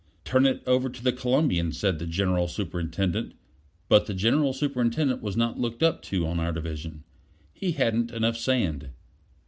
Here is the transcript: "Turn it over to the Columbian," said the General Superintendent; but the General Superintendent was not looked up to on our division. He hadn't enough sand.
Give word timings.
"Turn 0.25 0.47
it 0.47 0.63
over 0.65 0.89
to 0.89 1.03
the 1.03 1.11
Columbian," 1.11 1.71
said 1.71 1.99
the 1.99 2.07
General 2.07 2.47
Superintendent; 2.47 3.35
but 3.87 4.07
the 4.07 4.15
General 4.15 4.51
Superintendent 4.51 5.21
was 5.21 5.37
not 5.37 5.59
looked 5.59 5.83
up 5.83 6.01
to 6.05 6.25
on 6.25 6.39
our 6.39 6.51
division. 6.51 7.03
He 7.53 7.73
hadn't 7.73 8.09
enough 8.09 8.35
sand. 8.35 8.89